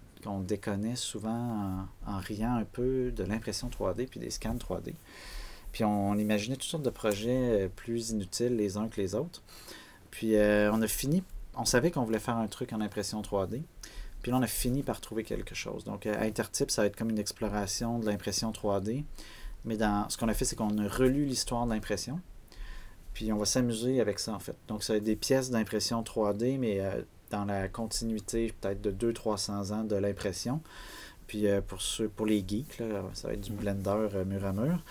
déconnait 0.42 0.96
souvent 0.96 1.88
en, 2.06 2.12
en 2.12 2.18
riant 2.18 2.56
un 2.56 2.66
peu 2.66 3.12
de 3.12 3.24
l'impression 3.24 3.70
3D 3.70 4.08
puis 4.08 4.20
des 4.20 4.30
scans 4.30 4.56
3D. 4.56 4.94
Puis 5.72 5.84
on, 5.84 6.16
imaginait 6.18 6.56
toutes 6.56 6.70
sortes 6.70 6.84
de 6.84 6.90
projets 6.90 7.66
euh, 7.66 7.68
plus 7.68 8.10
inutiles 8.10 8.56
les 8.56 8.78
uns 8.78 8.88
que 8.88 9.00
les 9.00 9.16
autres. 9.16 9.44
Puis 10.12 10.36
euh, 10.36 10.72
on 10.74 10.82
a 10.82 10.88
fini, 10.88 11.24
on 11.56 11.66
savait 11.66 11.92
qu'on 11.92 12.04
voulait 12.04 12.20
faire 12.20 12.38
un 12.38 12.48
truc 12.48 12.74
en 12.74 12.82
impression 12.82 13.22
3D. 13.22 13.62
Puis 14.22 14.32
là, 14.32 14.38
on 14.38 14.42
a 14.42 14.48
fini 14.48 14.82
par 14.82 15.00
trouver 15.02 15.24
quelque 15.24 15.54
chose. 15.54 15.84
Donc, 15.84 16.08
euh, 16.08 16.20
Intertype, 16.20 16.72
ça 16.72 16.82
va 16.82 16.88
être 16.88 16.96
comme 16.96 17.12
une 17.12 17.20
exploration 17.20 18.00
de 18.00 18.08
l'impression 18.08 18.52
3D. 18.52 19.04
Mais 19.66 19.78
dans, 19.78 20.10
ce 20.10 20.18
qu'on 20.18 20.28
a 20.30 20.34
fait, 20.34 20.46
c'est 20.46 20.56
qu'on 20.56 20.78
a 20.80 20.88
relu 20.88 21.26
l'histoire 21.26 21.66
de 21.66 21.74
l'impression. 21.74 22.20
Puis 23.18 23.34
on 23.34 23.38
va 23.38 23.46
s'amuser 23.46 24.00
avec 24.00 24.20
ça, 24.20 24.32
en 24.32 24.38
fait. 24.38 24.56
Donc, 24.68 24.84
ça 24.84 24.94
va 24.94 24.98
être 24.98 25.04
des 25.04 25.16
pièces 25.16 25.50
d'impression 25.50 26.04
3D, 26.04 26.60
mais 26.60 26.82
euh, 26.82 27.02
dans 27.32 27.46
la 27.46 27.68
continuité 27.68 28.54
peut-être 28.62 28.80
de 28.80 28.92
200-300 29.12 29.74
ans 29.74 29.84
de 29.84 29.96
l'impression. 29.96 30.62
Puis 31.26 31.48
euh, 31.48 31.60
pour 31.60 31.82
ceux, 31.82 32.10
pour 32.10 32.28
les 32.28 32.46
geeks, 32.48 32.78
là, 32.78 33.02
ça 33.14 33.30
va 33.30 33.34
être 33.34 33.42
du 33.42 33.54
Blender 33.54 34.10
euh, 34.14 34.24
mur 34.24 34.46
à 34.46 34.54
mur. 34.54 34.84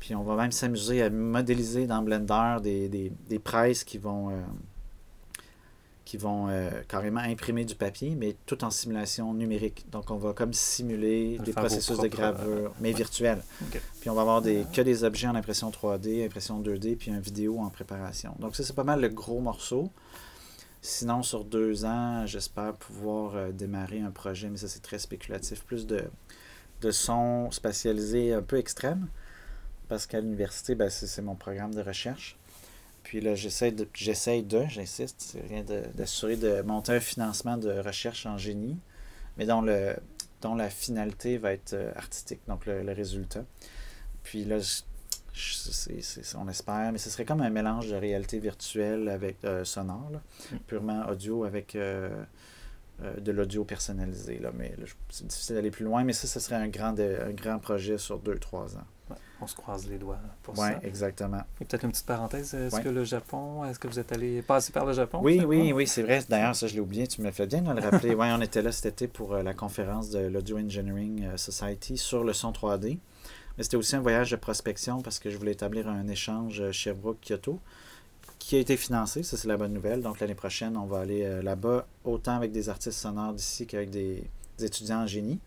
Puis 0.00 0.14
on 0.14 0.22
va 0.22 0.34
même 0.34 0.50
s'amuser 0.50 1.02
à 1.02 1.10
modéliser 1.10 1.86
dans 1.86 2.00
Blender 2.00 2.56
des, 2.62 2.88
des, 2.88 3.12
des 3.28 3.38
presses 3.38 3.84
qui 3.84 3.98
vont, 3.98 4.30
qui 6.04 6.18
vont 6.18 6.48
euh, 6.48 6.70
carrément 6.86 7.20
imprimer 7.20 7.64
du 7.64 7.74
papier, 7.74 8.14
mais 8.14 8.36
tout 8.46 8.62
en 8.62 8.70
simulation 8.70 9.32
numérique. 9.32 9.86
Donc, 9.90 10.10
on 10.10 10.16
va 10.16 10.34
comme 10.34 10.52
simuler 10.52 11.38
Le 11.38 11.44
des 11.44 11.52
processus 11.52 11.98
de 11.98 12.08
propre, 12.08 12.16
gravure, 12.16 12.74
mais 12.80 12.90
ouais. 12.90 12.96
virtuels. 12.96 13.42
Puis, 14.00 14.10
on 14.10 14.14
va 14.14 14.20
avoir 14.20 14.42
des, 14.42 14.66
que 14.72 14.82
des 14.82 15.04
objets 15.04 15.28
en 15.28 15.34
impression 15.34 15.70
3D, 15.70 16.24
impression 16.26 16.60
2D, 16.60 16.96
puis 16.96 17.10
un 17.10 17.20
vidéo 17.20 17.58
en 17.60 17.70
préparation. 17.70 18.34
Donc, 18.38 18.54
ça, 18.54 18.62
c'est 18.62 18.74
pas 18.74 18.84
mal 18.84 19.00
le 19.00 19.08
gros 19.08 19.40
morceau. 19.40 19.90
Sinon, 20.82 21.22
sur 21.22 21.46
deux 21.46 21.86
ans, 21.86 22.26
j'espère 22.26 22.74
pouvoir 22.74 23.36
euh, 23.36 23.52
démarrer 23.52 24.00
un 24.00 24.10
projet, 24.10 24.50
mais 24.50 24.58
ça, 24.58 24.68
c'est 24.68 24.82
très 24.82 24.98
spéculatif. 24.98 25.64
Plus 25.64 25.86
de, 25.86 26.04
de 26.82 26.90
sons 26.90 27.50
spatialisés 27.50 28.34
un 28.34 28.42
peu 28.42 28.58
extrêmes, 28.58 29.08
parce 29.88 30.06
qu'à 30.06 30.20
l'université, 30.20 30.74
ben, 30.74 30.90
c'est 30.90 31.22
mon 31.22 31.34
programme 31.34 31.74
de 31.74 31.80
recherche. 31.80 32.36
Puis 33.04 33.20
là, 33.20 33.34
j'essaie 33.36 33.70
de, 33.70 33.86
j'essaie 33.94 34.42
de, 34.42 34.64
j'insiste, 34.68 35.20
c'est 35.20 35.40
rien 35.46 35.62
de- 35.62 35.84
d'assurer 35.94 36.36
de, 36.36 36.62
monter 36.62 36.92
un 36.92 37.00
financement 37.00 37.56
de 37.56 37.70
recherche 37.70 38.26
en 38.26 38.36
génie, 38.38 38.78
mais 39.36 39.46
dont, 39.46 39.60
le, 39.62 39.94
dont 40.40 40.54
la 40.56 40.68
finalité 40.70 41.38
va 41.38 41.52
être 41.52 41.74
euh, 41.74 41.92
artistique, 41.94 42.40
donc 42.48 42.66
le, 42.66 42.82
le 42.82 42.92
résultat. 42.92 43.44
Puis 44.22 44.44
là, 44.44 44.58
je- 44.58 44.82
je- 45.34 46.36
on 46.36 46.48
espère, 46.48 46.92
mais 46.92 46.98
ce 46.98 47.10
serait 47.10 47.24
comme 47.24 47.42
un 47.42 47.50
mélange 47.50 47.88
de 47.90 47.96
réalité 47.96 48.38
virtuelle 48.38 49.08
avec 49.08 49.36
euh, 49.44 49.64
sonore, 49.64 50.10
là, 50.12 50.22
Mm. 50.52 50.56
purement 50.66 51.06
audio 51.08 51.44
avec 51.44 51.76
euh, 51.76 52.24
euh, 53.02 53.20
de 53.20 53.32
l'audio 53.32 53.64
personnalisé. 53.64 54.38
Là, 54.38 54.50
mais 54.54 54.74
c'est 55.10 55.26
difficile 55.26 55.56
d'aller 55.56 55.70
plus 55.72 55.84
loin, 55.84 56.04
mais 56.04 56.12
ça, 56.14 56.26
ce 56.26 56.40
serait 56.40 56.56
un 56.56 56.68
grand, 56.68 56.98
un 56.98 57.32
grand 57.32 57.58
projet 57.58 57.98
sur 57.98 58.18
2-3 58.20 58.76
ans. 58.76 58.86
On 59.44 59.46
se 59.46 59.54
croise 59.54 59.86
les 59.88 59.98
doigts 59.98 60.18
pour 60.42 60.58
Oui, 60.58 60.68
ça. 60.68 60.80
exactement. 60.82 61.40
Et 61.60 61.64
peut-être 61.66 61.84
une 61.84 61.90
petite 61.90 62.06
parenthèse, 62.06 62.54
est-ce 62.54 62.74
Ouais. 62.74 62.82
que 62.82 62.88
le 62.88 63.04
Japon, 63.04 63.64
est-ce 63.66 63.78
que 63.78 63.86
vous 63.88 63.98
êtes 63.98 64.10
allé 64.10 64.40
passer 64.40 64.72
par 64.72 64.86
le 64.86 64.92
Japon? 64.94 65.20
Oui, 65.22 65.42
oui, 65.46 65.72
oui, 65.72 65.86
c'est 65.86 66.02
vrai. 66.02 66.22
D'ailleurs, 66.28 66.56
ça, 66.56 66.66
je 66.66 66.74
l'ai 66.74 66.80
oublié. 66.80 67.06
Tu 67.06 67.20
me 67.20 67.30
fais 67.30 67.46
bien 67.46 67.60
de 67.62 67.70
le 67.72 67.80
rappeler. 67.80 68.14
Oui, 68.14 68.26
on 68.30 68.40
était 68.40 68.62
là 68.62 68.72
cet 68.72 68.86
été 68.86 69.06
pour 69.06 69.34
euh, 69.34 69.42
la 69.42 69.52
conférence 69.54 70.08
de 70.10 70.18
l'Audio 70.20 70.58
Engineering 70.58 71.24
euh, 71.24 71.36
Society 71.36 71.98
sur 71.98 72.24
le 72.24 72.32
son 72.32 72.52
3D. 72.52 72.98
Mais 73.58 73.62
c'était 73.64 73.76
aussi 73.76 73.94
un 73.96 74.00
voyage 74.00 74.30
de 74.30 74.36
prospection 74.36 75.00
parce 75.02 75.18
que 75.18 75.28
je 75.30 75.36
voulais 75.36 75.52
établir 75.52 75.88
un 75.88 76.08
échange 76.08 76.60
euh, 76.60 76.72
Sherbrooke-Kyoto 76.72 77.60
qui 78.38 78.56
a 78.56 78.58
été 78.58 78.76
financé. 78.76 79.22
Ça, 79.22 79.36
c'est 79.36 79.48
la 79.48 79.56
bonne 79.58 79.72
nouvelle. 79.74 80.00
Donc, 80.02 80.20
l'année 80.20 80.34
prochaine, 80.34 80.76
on 80.76 80.86
va 80.86 81.00
aller 81.00 81.42
là-bas 81.42 81.86
autant 82.04 82.36
avec 82.36 82.50
des 82.52 82.68
artistes 82.70 82.98
sonores 82.98 83.32
d'ici 83.34 83.66
qu'avec 83.66 83.90
des, 83.90 84.24
des 84.58 84.64
étudiants 84.64 85.02
en 85.02 85.06
génie. 85.06 85.38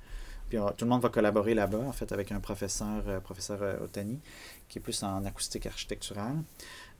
Puis 0.49 0.57
on- 0.59 0.69
tout 0.71 0.85
le 0.85 0.89
monde 0.89 1.01
va 1.01 1.09
collaborer 1.09 1.53
là-bas, 1.53 1.79
en 1.79 1.91
fait, 1.91 2.11
avec 2.11 2.31
un 2.31 2.39
professeur, 2.39 3.03
euh, 3.07 3.19
professeur 3.19 3.59
euh, 3.61 3.83
Otani, 3.83 4.19
qui 4.69 4.79
est 4.79 4.81
plus 4.81 5.03
en 5.03 5.25
acoustique 5.25 5.65
architecturale. 5.65 6.37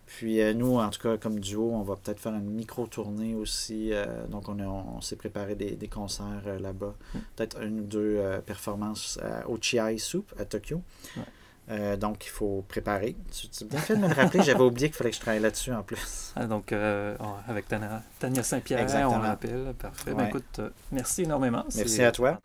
Puis 0.06 0.40
euh, 0.42 0.54
nous, 0.54 0.78
en 0.80 0.90
tout 0.90 1.02
cas, 1.02 1.18
comme 1.18 1.40
duo, 1.40 1.72
on 1.74 1.82
va 1.82 1.96
peut-être 1.98 2.20
faire 2.22 2.34
une 2.34 2.50
micro-tournée 2.50 3.36
aussi. 3.36 3.90
euh, 3.92 4.26
donc 4.28 4.48
on, 4.48 4.58
on 4.60 5.02
s'est 5.02 5.18
préparé 5.18 5.56
des, 5.56 5.72
des 5.72 5.88
concerts 5.90 6.44
euh, 6.46 6.60
là-bas. 6.60 6.94
Mm. 7.14 7.18
Peut-être 7.36 7.62
une 7.62 7.80
ou 7.82 7.84
deux 7.84 8.22
performances 8.46 9.20
au 9.48 9.58
Chiai 9.62 9.98
Soup 9.98 10.34
à 10.40 10.46
Tokyo. 10.46 10.82
Ouais. 11.18 11.98
Donc 11.98 12.26
il 12.26 12.30
faut 12.30 12.64
préparer. 12.70 13.18
Tu, 13.38 13.50
tu 13.50 13.66
bien 13.66 13.80
fait 13.80 13.98
de 13.98 14.02
me 14.02 14.08
le 14.08 14.14
rappeler, 14.14 14.42
j'avais 14.44 14.62
oublié 14.64 14.88
qu'il 14.88 14.96
fallait 14.96 15.10
que 15.10 15.18
je 15.18 15.22
travaille 15.22 15.42
là-dessus 15.42 15.74
en 15.74 15.84
plus. 15.84 16.32
Ah, 16.38 16.46
donc, 16.48 16.70
on- 16.74 17.34
avec 17.52 17.68
Tania, 17.68 18.02
Tania 18.20 18.44
Saint-Pierre, 18.44 18.80
Exactement. 18.80 19.16
on 19.18 19.22
l'appelle. 19.22 19.74
Parfait. 19.78 20.14
Ben, 20.14 20.28
écoute, 20.28 20.62
merci 20.94 21.24
énormément. 21.24 21.66
Merci 21.76 22.02
à 22.04 22.14
toi. 22.14 22.40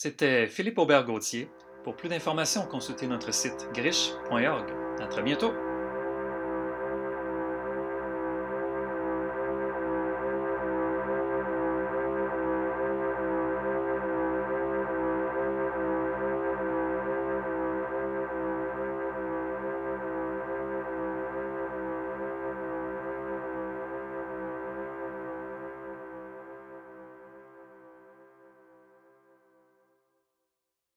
C'était 0.00 0.46
Philippe 0.46 0.78
Aubert-Gauthier. 0.78 1.48
Pour 1.82 1.96
plus 1.96 2.08
d'informations, 2.08 2.64
consultez 2.66 3.08
notre 3.08 3.34
site 3.34 3.68
griche.org. 3.74 4.70
À 5.00 5.08
très 5.08 5.24
bientôt! 5.24 5.52